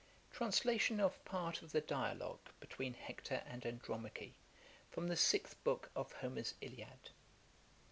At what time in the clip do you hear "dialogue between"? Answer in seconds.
1.81-2.95